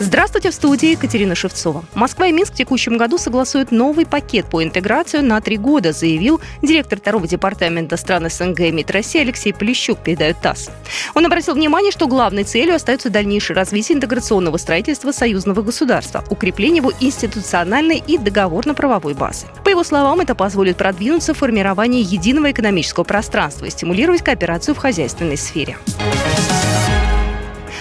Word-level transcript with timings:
Здравствуйте, 0.00 0.50
в 0.50 0.54
студии 0.54 0.90
Екатерина 0.90 1.34
Шевцова. 1.34 1.84
Москва 1.94 2.28
и 2.28 2.32
Минск 2.32 2.52
в 2.52 2.56
текущем 2.56 2.96
году 2.96 3.18
согласуют 3.18 3.72
новый 3.72 4.06
пакет 4.06 4.46
по 4.46 4.62
интеграцию 4.62 5.24
на 5.24 5.40
три 5.40 5.56
года, 5.56 5.92
заявил 5.92 6.40
директор 6.62 7.00
второго 7.00 7.26
департамента 7.26 7.96
стран 7.96 8.30
СНГ 8.30 8.60
МИД 8.60 8.92
России 8.92 9.20
Алексей 9.20 9.52
Полищук, 9.52 9.98
передает 9.98 10.40
ТАСС. 10.40 10.70
Он 11.14 11.26
обратил 11.26 11.54
внимание, 11.54 11.90
что 11.90 12.06
главной 12.06 12.44
целью 12.44 12.76
остается 12.76 13.10
дальнейшее 13.10 13.56
развитие 13.56 13.96
интеграционного 13.96 14.56
строительства 14.56 15.10
союзного 15.10 15.62
государства, 15.62 16.24
укрепление 16.30 16.76
его 16.76 16.92
институциональной 17.00 18.00
и 18.06 18.18
договорно-правовой 18.18 19.14
базы. 19.14 19.46
По 19.64 19.68
его 19.68 19.82
словам, 19.82 20.20
это 20.20 20.36
позволит 20.36 20.76
продвинуться 20.76 21.34
в 21.34 21.38
формировании 21.38 22.04
единого 22.04 22.52
экономического 22.52 23.02
пространства 23.02 23.64
и 23.64 23.70
стимулировать 23.70 24.22
кооперацию 24.22 24.76
в 24.76 24.78
хозяйственной 24.78 25.36
сфере. 25.36 25.76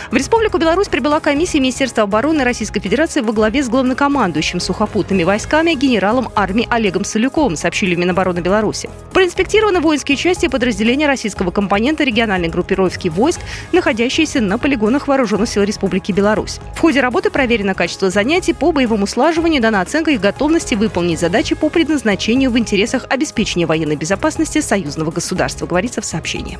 В 0.09 0.15
Республику 0.15 0.57
Беларусь 0.57 0.87
прибыла 0.87 1.19
комиссия 1.19 1.59
Министерства 1.59 2.03
обороны 2.03 2.45
Российской 2.45 2.79
Федерации 2.79 3.19
во 3.19 3.33
главе 3.33 3.61
с 3.61 3.67
главнокомандующим 3.67 4.61
сухопутными 4.61 5.23
войсками 5.23 5.73
генералом 5.73 6.29
армии 6.33 6.65
Олегом 6.69 7.03
Солюковым, 7.03 7.57
сообщили 7.57 7.93
в 7.93 7.99
Минобороны 7.99 8.39
Беларуси. 8.39 8.89
Проинспектированы 9.11 9.81
воинские 9.81 10.15
части 10.15 10.45
и 10.45 10.49
подразделения 10.49 11.07
российского 11.07 11.51
компонента 11.51 12.05
региональной 12.05 12.47
группировки 12.47 13.09
войск, 13.09 13.41
находящиеся 13.73 14.39
на 14.39 14.57
полигонах 14.57 15.09
Вооруженных 15.09 15.49
сил 15.49 15.63
Республики 15.63 16.13
Беларусь. 16.13 16.59
В 16.73 16.79
ходе 16.79 17.01
работы 17.01 17.29
проверено 17.29 17.73
качество 17.73 18.09
занятий 18.09 18.53
по 18.53 18.71
боевому 18.71 19.07
слаживанию, 19.07 19.61
дана 19.61 19.81
оценка 19.81 20.11
их 20.11 20.21
готовности 20.21 20.75
выполнить 20.75 21.19
задачи 21.19 21.53
по 21.53 21.69
предназначению 21.69 22.51
в 22.51 22.57
интересах 22.57 23.05
обеспечения 23.09 23.65
военной 23.65 23.97
безопасности 23.97 24.61
союзного 24.61 25.11
государства, 25.11 25.65
говорится 25.65 25.99
в 25.99 26.05
сообщении 26.05 26.57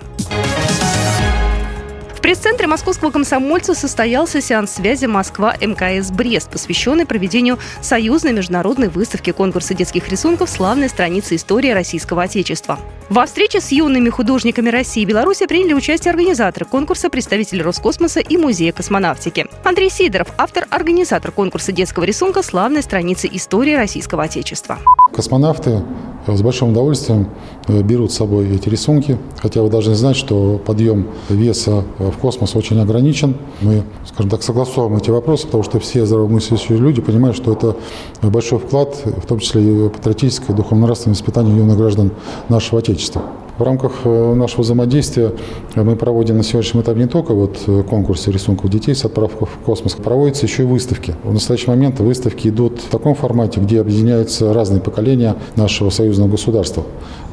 пресс-центре 2.22 2.68
московского 2.68 3.12
комсомольца 3.12 3.74
состоялся 3.74 4.42
сеанс 4.42 4.72
связи 4.72 5.06
Москва-МКС 5.06 6.12
Брест, 6.12 6.50
посвященный 6.50 7.06
проведению 7.06 7.60
союзной 7.82 8.34
международной 8.34 8.90
выставки 8.90 9.32
конкурса 9.32 9.74
детских 9.74 10.10
рисунков 10.10 10.50
«Славная 10.50 10.90
страница 10.90 11.36
истории 11.36 11.72
российского 11.72 12.24
Отечества». 12.24 12.80
Во 13.10 13.26
встрече 13.26 13.62
с 13.62 13.72
юными 13.72 14.10
художниками 14.10 14.70
России 14.70 15.04
и 15.04 15.06
Беларуси 15.06 15.46
приняли 15.48 15.74
участие 15.74 16.12
организаторы 16.12 16.66
конкурса, 16.66 17.10
представители 17.10 17.62
Роскосмоса 17.62 18.20
и 18.20 18.36
Музея 18.36 18.74
космонавтики. 18.74 19.48
Андрей 19.64 19.90
Сидоров, 19.90 20.28
автор-организатор 20.38 21.32
конкурса 21.32 21.72
детского 21.72 22.04
рисунка 22.04 22.44
«Славная 22.44 22.82
страница 22.82 23.28
истории 23.28 23.76
российского 23.76 24.24
Отечества». 24.24 24.80
Космонавты 25.14 25.82
с 26.36 26.42
большим 26.42 26.70
удовольствием 26.70 27.28
э, 27.68 27.82
берут 27.82 28.12
с 28.12 28.16
собой 28.16 28.50
эти 28.50 28.70
рисунки, 28.70 29.18
хотя 29.38 29.62
вы 29.62 29.70
должны 29.70 29.96
знать, 29.96 30.16
что 30.16 30.60
подъем 30.66 31.08
веса 31.30 31.84
в 32.00 32.18
космос 32.18 32.56
очень 32.56 32.80
ограничен. 32.80 33.36
Мы, 33.62 33.84
скажем 34.06 34.30
так, 34.30 34.44
согласовываем 34.44 34.98
эти 34.98 35.10
вопросы, 35.10 35.46
потому 35.46 35.64
что 35.64 35.80
все 35.80 36.06
здравомыслящие 36.06 36.78
люди 36.78 37.02
понимают, 37.02 37.38
что 37.38 37.54
это 37.54 37.76
большой 38.22 38.60
вклад, 38.60 38.96
в 39.06 39.26
том 39.26 39.40
числе 39.40 39.86
и 39.86 39.90
патриотическое, 39.90 40.56
духовно-нравственное 40.56 41.16
воспитание 41.16 41.56
юных 41.56 41.78
граждан 41.78 42.12
нашего 42.50 42.80
Отечества. 42.80 43.22
В 43.58 43.64
рамках 43.64 43.92
э, 44.04 44.34
нашего 44.36 44.62
взаимодействия 44.62 45.32
мы 45.76 45.96
проводим 45.96 46.38
на 46.38 46.44
сегодняшнем 46.44 46.82
этапе 46.82 47.00
не 47.00 47.08
только 47.08 47.34
вот 47.34 47.58
э, 47.66 47.82
конкурсы 47.90 48.32
рисунков 48.32 48.70
детей 48.70 48.94
с 48.94 49.04
отправкой 49.04 49.48
в 49.48 49.66
космос, 49.66 49.94
проводятся 49.94 50.46
еще 50.46 50.62
и 50.62 50.66
выставки. 50.68 51.16
В 51.24 51.34
настоящий 51.34 51.68
момент 51.68 52.00
выставки 52.00 52.50
идут 52.50 52.80
в 52.80 52.90
таком 52.90 53.16
формате, 53.16 53.60
где 53.60 53.82
объединяются 53.82 54.54
разные 54.54 54.80
поколения 54.80 55.36
нашего 55.56 55.90
союзного 55.90 56.30
государства. 56.30 56.84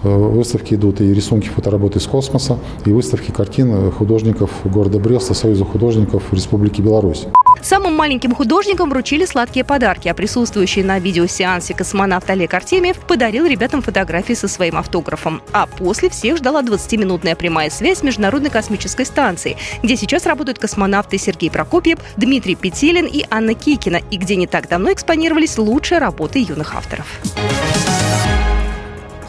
Э, 0.03 0.17
выставки 0.17 0.73
идут 0.73 1.03
и 1.03 1.13
рисунки 1.13 1.49
фотоработы 1.49 1.99
из 1.99 2.07
космоса, 2.07 2.59
и 2.87 2.93
выставки 2.93 3.31
картин 3.31 3.91
художников 3.91 4.51
города 4.65 4.99
Бреста, 4.99 5.35
Союза 5.35 5.67
художников 5.67 6.33
Республики 6.33 6.81
Беларусь. 6.81 7.27
Самым 7.63 7.95
маленьким 7.95 8.35
художникам 8.35 8.91
вручили 8.91 9.25
сладкие 9.25 9.65
подарки, 9.65 10.09
а 10.09 10.15
присутствующий 10.15 10.83
на 10.83 10.99
видеосеансе 10.99 11.75
космонавт 11.75 12.29
Олег 12.31 12.53
Артемьев 12.55 12.99
подарил 12.99 13.47
ребятам 13.47 13.83
фотографии 13.83 14.35
со 14.35 14.49
своим 14.49 14.77
автографом. 14.77 15.43
А 15.53 15.67
после 15.67 16.11
всех 16.11 16.39
ждала 16.39 16.63
20-минутная 16.63 17.37
прямая 17.37 17.71
связь 17.71 17.99
с 17.99 18.03
Международной 18.03 18.51
космической 18.51 19.07
станцией, 19.07 19.57
где 19.83 19.97
сейчас 19.97 20.27
работают 20.27 20.59
космонавты 20.59 21.19
Сергей 21.19 21.51
Прокопьев, 21.51 21.99
Дмитрий 22.17 22.55
Петелин 22.55 23.07
и 23.07 23.25
Анна 23.31 23.55
Кикина, 23.55 24.01
и 24.11 24.17
где 24.17 24.37
не 24.37 24.47
так 24.47 24.69
давно 24.69 24.93
экспонировались 24.93 25.59
лучшие 25.59 25.99
работы 25.99 26.39
юных 26.41 26.75
авторов. 26.75 27.07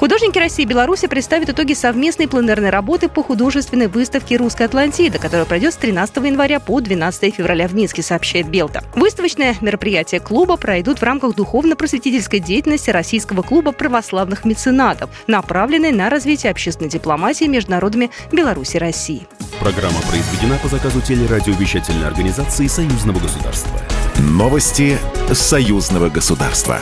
Художники 0.06 0.38
России 0.38 0.62
и 0.62 0.68
Беларуси 0.68 1.08
представят 1.08 1.50
итоги 1.50 1.74
совместной 1.74 2.28
пленерной 2.28 2.70
работы 2.70 3.10
по 3.10 3.24
художественной 3.24 3.88
выставке 3.88 4.38
«Русская 4.38 4.66
Атлантида», 4.66 5.18
которая 5.18 5.46
пройдет 5.46 5.74
с 5.74 5.78
13 5.78 6.18
января 6.18 6.60
по 6.60 6.80
12 6.80 7.34
февраля 7.34 7.68
в 7.68 7.74
Минске, 7.74 8.04
сообщает 8.04 8.48
Белта. 8.48 8.84
Выставочное 8.94 9.56
мероприятие 9.62 10.22
клуба 10.22 10.58
пройдут 10.58 11.00
в 11.00 11.04
рамках 11.04 11.34
духовно-просветительской 11.34 12.40
деятельности 12.40 12.92
Российского 12.92 13.42
клуба 13.42 13.72
православных 13.72 14.46
меценатов, 14.46 15.10
направленной 15.26 15.92
на 15.92 16.12
развитие 16.12 16.52
общественной 16.52 16.92
дипломатии 16.92 17.46
между 17.46 17.72
народами 17.72 18.12
Беларуси 18.32 18.76
и 18.76 18.80
России. 18.80 19.28
Программа 19.60 20.02
произведена 20.02 20.60
по 20.62 20.68
заказу 20.68 21.02
телерадиовещательной 21.02 22.06
организации 22.06 22.68
Союзного 22.68 23.18
государства. 23.18 23.82
Новости 24.20 25.00
Союзного 25.34 26.10
государства. 26.10 26.80